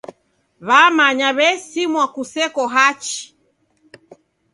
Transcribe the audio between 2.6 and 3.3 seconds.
hachi.